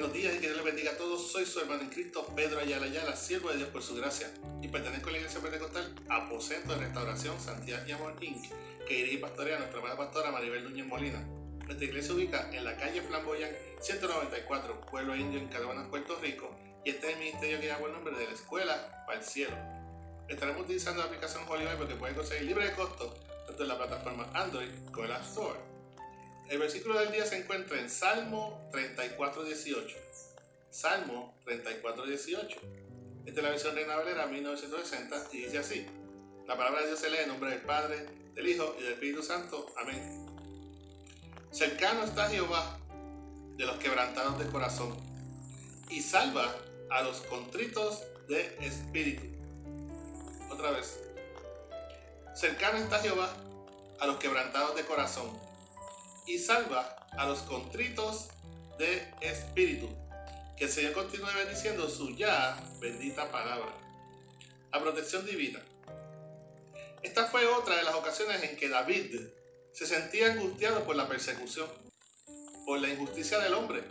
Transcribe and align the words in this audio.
Buenos 0.00 0.16
días 0.16 0.34
y 0.34 0.38
que 0.38 0.46
Dios 0.46 0.56
les 0.56 0.64
bendiga 0.64 0.92
a 0.92 0.96
todos. 0.96 1.30
Soy 1.30 1.44
su 1.44 1.60
hermano 1.60 1.82
en 1.82 1.90
Cristo, 1.90 2.26
Pedro 2.34 2.58
Ayala 2.58 2.86
Ayala, 2.86 3.14
siervo 3.14 3.50
de 3.50 3.58
Dios 3.58 3.68
por 3.68 3.82
su 3.82 3.94
gracia, 3.94 4.32
y 4.62 4.68
pertenezco 4.68 5.10
a 5.10 5.12
la 5.12 5.18
Iglesia 5.18 5.40
Pentecostal 5.42 5.94
Aposento 6.08 6.72
de 6.72 6.86
Restauración 6.86 7.38
Santiago 7.38 7.82
y 7.86 7.92
Amor 7.92 8.14
Inc., 8.22 8.46
que 8.88 8.94
dirige 8.94 9.16
y 9.16 9.18
pastorea 9.18 9.58
nuestra 9.58 9.76
hermana 9.76 9.98
pastora 9.98 10.30
Maribel 10.30 10.64
Núñez 10.64 10.86
Molina. 10.86 11.20
Nuestra 11.66 11.84
iglesia 11.84 12.12
se 12.12 12.12
ubica 12.14 12.48
en 12.50 12.64
la 12.64 12.78
calle 12.78 13.02
Flamboyant 13.02 13.54
194, 13.82 14.80
Pueblo 14.90 15.14
Indio 15.14 15.38
en 15.38 15.48
Caguanas, 15.48 15.88
Puerto 15.88 16.18
Rico, 16.22 16.50
y 16.82 16.90
este 16.92 17.08
es 17.08 17.12
el 17.12 17.18
ministerio 17.18 17.60
que 17.60 17.66
lleva 17.66 17.86
el 17.86 17.92
nombre 17.92 18.16
de 18.16 18.24
la 18.24 18.32
Escuela 18.32 19.04
para 19.06 19.18
el 19.18 19.24
Cielo. 19.26 19.56
Estaremos 20.30 20.62
utilizando 20.62 21.00
la 21.00 21.08
aplicación 21.08 21.42
Holy 21.46 21.66
Bible 21.66 21.88
que 21.88 21.96
pueden 21.96 22.16
conseguir 22.16 22.44
libre 22.44 22.64
de 22.64 22.72
costo 22.72 23.18
tanto 23.46 23.62
en 23.62 23.68
la 23.68 23.76
plataforma 23.76 24.30
Android 24.32 24.70
como 24.92 25.04
en 25.04 25.10
la 25.10 25.20
Store. 25.20 25.69
El 26.50 26.58
versículo 26.58 26.98
del 26.98 27.12
día 27.12 27.24
se 27.24 27.36
encuentra 27.36 27.78
en 27.78 27.88
Salmo 27.88 28.68
34.18. 28.72 29.94
Salmo 30.68 31.32
34.18. 31.46 32.56
Esta 33.24 33.38
es 33.38 33.44
la 33.44 33.50
versión 33.50 33.76
Reina 33.76 33.94
Valera 33.94 34.26
1960 34.26 35.28
y 35.30 35.42
dice 35.42 35.58
así. 35.58 35.86
La 36.48 36.56
palabra 36.56 36.80
de 36.80 36.88
Dios 36.88 36.98
se 36.98 37.08
lee 37.08 37.18
en 37.22 37.28
nombre 37.28 37.50
del 37.50 37.60
Padre, 37.60 38.04
del 38.34 38.48
Hijo 38.48 38.74
y 38.80 38.82
del 38.82 38.94
Espíritu 38.94 39.22
Santo. 39.22 39.72
Amén. 39.80 40.26
Cercano 41.52 42.02
está 42.02 42.28
Jehová 42.28 42.80
de 43.56 43.66
los 43.66 43.76
quebrantados 43.76 44.40
de 44.40 44.46
corazón 44.46 44.96
y 45.88 46.02
salva 46.02 46.52
a 46.90 47.02
los 47.02 47.20
contritos 47.20 48.02
de 48.26 48.56
espíritu. 48.60 49.22
Otra 50.50 50.72
vez. 50.72 50.98
Cercano 52.34 52.78
está 52.78 52.98
Jehová 52.98 53.32
a 54.00 54.06
los 54.08 54.16
quebrantados 54.16 54.74
de 54.74 54.84
corazón 54.84 55.49
y 56.30 56.38
salva 56.38 56.96
a 57.10 57.26
los 57.26 57.40
contritos 57.40 58.28
de 58.78 59.12
espíritu. 59.20 59.88
Que 60.56 60.64
el 60.64 60.70
Señor 60.70 60.92
continúe 60.92 61.26
bendiciendo 61.36 61.88
su 61.88 62.14
ya 62.14 62.56
bendita 62.80 63.30
palabra. 63.32 63.74
La 64.72 64.80
protección 64.80 65.26
divina. 65.26 65.60
Esta 67.02 67.26
fue 67.26 67.46
otra 67.46 67.76
de 67.76 67.82
las 67.82 67.94
ocasiones 67.94 68.42
en 68.44 68.56
que 68.56 68.68
David 68.68 69.20
se 69.72 69.86
sentía 69.86 70.32
angustiado 70.32 70.84
por 70.84 70.94
la 70.94 71.08
persecución, 71.08 71.68
por 72.64 72.78
la 72.78 72.90
injusticia 72.90 73.38
del 73.38 73.54
hombre. 73.54 73.82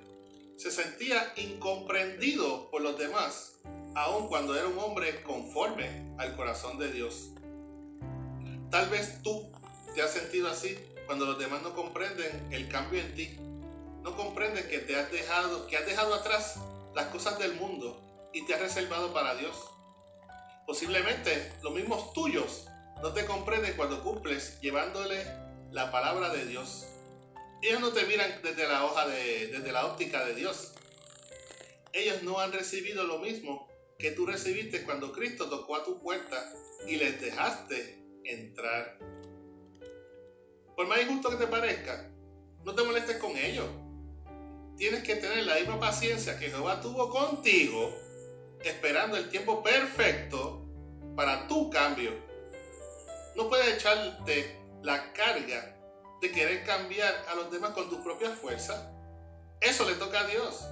Se 0.58 0.72
sentía 0.72 1.34
incomprendido 1.36 2.70
por 2.70 2.82
los 2.82 2.98
demás, 2.98 3.56
aun 3.96 4.28
cuando 4.28 4.56
era 4.56 4.68
un 4.68 4.78
hombre 4.80 5.24
conforme 5.24 6.14
al 6.18 6.36
corazón 6.36 6.78
de 6.78 6.92
Dios. 6.92 7.32
Tal 8.70 8.90
vez 8.90 9.22
tú 9.24 9.52
te 9.96 10.02
has 10.02 10.14
sentido 10.14 10.50
así 10.50 10.78
cuando 11.10 11.26
los 11.26 11.40
demás 11.40 11.64
no 11.64 11.74
comprenden 11.74 12.50
el 12.52 12.70
cambio 12.70 13.02
en 13.02 13.16
ti, 13.16 13.36
no 14.04 14.16
comprenden 14.16 14.68
que 14.68 14.78
te 14.78 14.96
has 14.96 15.12
dejado, 15.12 15.66
que 15.66 15.76
has 15.76 15.88
dejado 15.88 16.14
atrás 16.14 16.60
las 16.94 17.08
cosas 17.08 17.40
del 17.40 17.56
mundo 17.56 18.30
y 18.32 18.46
te 18.46 18.54
has 18.54 18.62
reservado 18.62 19.12
para 19.12 19.34
Dios. 19.34 19.56
Posiblemente 20.68 21.52
los 21.64 21.74
mismos 21.74 22.14
tuyos 22.14 22.68
no 23.02 23.12
te 23.12 23.26
comprenden 23.26 23.74
cuando 23.76 24.04
cumples 24.04 24.62
llevándole 24.62 25.26
la 25.72 25.92
palabra 25.92 26.30
de 26.30 26.46
Dios. 26.46 26.86
Ellos 27.64 27.82
no 27.82 27.92
te 27.92 28.06
miran 28.06 28.42
desde 28.44 28.68
la 28.68 28.86
hoja 28.86 29.08
de, 29.08 29.48
desde 29.48 29.72
la 29.72 29.88
óptica 29.88 30.24
de 30.24 30.36
Dios. 30.36 30.76
Ellos 31.92 32.22
no 32.22 32.40
han 32.40 32.52
recibido 32.52 33.04
lo 33.06 33.18
mismo 33.18 33.68
que 33.98 34.12
tú 34.12 34.28
recibiste 34.28 34.84
cuando 34.84 35.12
Cristo 35.12 35.50
tocó 35.50 35.76
a 35.76 35.84
tu 35.84 36.00
puerta 36.04 36.54
y 36.88 36.98
les 36.98 37.20
dejaste 37.20 38.00
entrar. 38.26 39.19
Por 40.80 40.88
más 40.88 41.02
injusto 41.02 41.30
que 41.30 41.36
te 41.36 41.48
parezca, 41.48 42.10
no 42.64 42.74
te 42.74 42.84
molestes 42.84 43.18
con 43.18 43.36
ellos. 43.36 43.66
Tienes 44.78 45.04
que 45.04 45.18
tener 45.18 45.44
la 45.44 45.56
misma 45.56 45.78
paciencia 45.78 46.40
que 46.40 46.50
Jehová 46.50 46.80
tuvo 46.80 47.10
contigo, 47.10 47.94
esperando 48.64 49.18
el 49.18 49.28
tiempo 49.30 49.62
perfecto 49.62 50.66
para 51.18 51.50
tu 51.50 51.70
cambio. 51.70 52.14
No 53.36 53.50
puedes 53.50 53.76
echarte 53.76 54.58
la 54.82 55.12
carga 55.12 55.76
de 56.22 56.32
querer 56.32 56.64
cambiar 56.64 57.26
a 57.28 57.36
los 57.36 57.52
demás 57.52 57.72
con 57.72 57.90
tus 57.90 58.00
propias 58.00 58.40
fuerzas. 58.40 58.82
Eso 59.60 59.84
le 59.84 59.96
toca 59.96 60.22
a 60.22 60.28
Dios. 60.28 60.66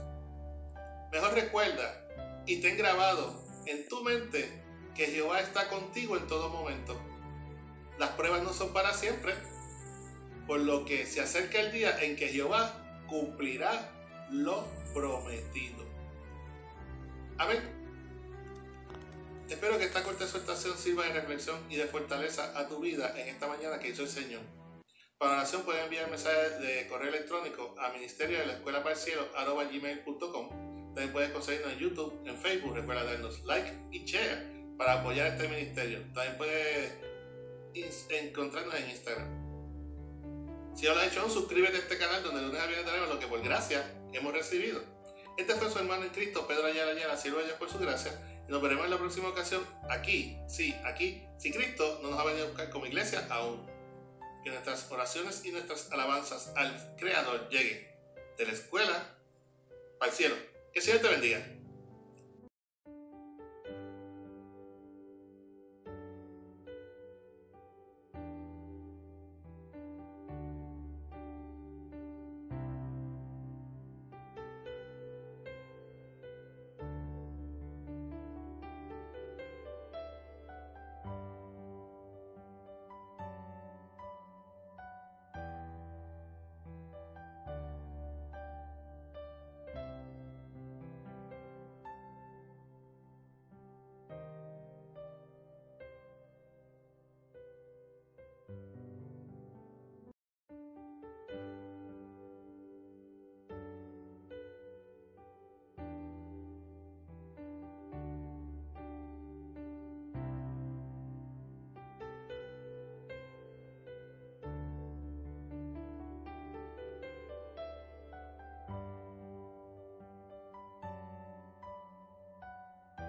Mejor 1.11 1.33
recuerda 1.33 2.01
y 2.45 2.61
ten 2.61 2.77
grabado 2.77 3.43
en 3.65 3.85
tu 3.89 4.01
mente 4.05 4.63
que 4.95 5.07
Jehová 5.07 5.41
está 5.41 5.67
contigo 5.67 6.15
en 6.15 6.27
todo 6.27 6.47
momento. 6.47 6.97
Las 7.99 8.11
pruebas 8.11 8.41
no 8.43 8.53
son 8.53 8.71
para 8.71 8.93
siempre 8.93 9.35
por 10.47 10.61
lo 10.61 10.85
que 10.85 11.05
se 11.05 11.21
acerca 11.21 11.59
el 11.59 11.71
día 11.71 12.01
en 12.03 12.15
que 12.15 12.29
Jehová 12.29 12.73
cumplirá 13.07 13.91
lo 14.31 14.65
prometido. 14.93 15.85
Amén. 17.37 17.77
Espero 19.49 19.77
que 19.77 19.85
esta 19.85 20.03
corta 20.03 20.25
exhortación 20.25 20.77
sirva 20.77 21.05
de 21.05 21.13
reflexión 21.13 21.57
y 21.69 21.75
de 21.75 21.85
fortaleza 21.85 22.57
a 22.57 22.67
tu 22.67 22.79
vida 22.79 23.13
en 23.17 23.29
esta 23.29 23.47
mañana 23.47 23.79
que 23.79 23.89
hizo 23.89 24.03
el 24.03 24.09
Señor. 24.09 24.41
Para 25.17 25.33
oración 25.33 25.63
pueden 25.63 25.85
enviar 25.85 26.09
mensajes 26.09 26.59
de 26.59 26.87
correo 26.87 27.09
electrónico 27.09 27.73
a 27.79 27.89
ministerio 27.89 28.39
de 28.39 28.45
la 28.45 28.53
escuela. 28.53 28.83
También 30.97 31.13
puedes 31.13 31.31
conseguirnos 31.31 31.73
en 31.73 31.79
YouTube, 31.79 32.21
en 32.25 32.37
Facebook. 32.37 32.75
Recuerda 32.75 33.03
darnos 33.03 33.43
like 33.45 33.71
y 33.91 34.03
share 34.05 34.75
para 34.77 34.99
apoyar 35.01 35.27
este 35.27 35.47
ministerio. 35.47 35.99
También 36.13 36.37
puedes 36.37 36.91
encontrarnos 38.09 38.75
en 38.75 38.89
Instagram. 38.89 39.46
Si 40.77 40.85
no 40.85 40.93
lo 40.93 40.99
has 40.99 41.07
hecho 41.07 41.27
suscríbete 41.27 41.77
a 41.77 41.79
este 41.79 41.97
canal 41.97 42.21
donde 42.21 42.39
lunes 42.39 42.61
a 42.61 42.67
viernes 42.67 42.85
tenemos 42.85 43.09
lo 43.09 43.19
que 43.19 43.25
por 43.25 43.41
gracia 43.41 43.83
hemos 44.13 44.31
recibido. 44.31 44.79
Este 45.35 45.55
fue 45.55 45.71
su 45.71 45.79
hermano 45.79 46.03
en 46.03 46.11
Cristo, 46.11 46.45
Pedro 46.47 46.67
Ayala 46.67 46.91
Ayala, 46.91 47.17
siervo 47.17 47.39
de 47.39 47.45
Dios 47.45 47.57
por 47.57 47.67
su 47.67 47.79
gracia. 47.79 48.11
Y 48.47 48.51
nos 48.51 48.61
veremos 48.61 48.85
en 48.85 48.91
la 48.91 48.99
próxima 48.99 49.29
ocasión 49.29 49.65
aquí, 49.89 50.37
sí, 50.47 50.75
aquí, 50.85 51.23
si 51.39 51.51
Cristo 51.51 51.99
no 52.03 52.11
nos 52.11 52.19
ha 52.19 52.25
venido 52.25 52.45
a 52.45 52.49
buscar 52.49 52.69
como 52.69 52.85
iglesia 52.85 53.25
aún. 53.31 53.65
Que 54.43 54.51
nuestras 54.51 54.91
oraciones 54.91 55.43
y 55.45 55.51
nuestras 55.51 55.91
alabanzas 55.91 56.53
al 56.55 56.95
Creador 56.97 57.49
lleguen 57.49 57.83
de 58.37 58.45
la 58.45 58.51
escuela 58.51 59.17
al 59.99 60.11
cielo. 60.11 60.35
Que 60.73 60.77
el 60.77 60.85
Señor 60.85 61.01
te 61.01 61.07
bendiga. 61.07 61.56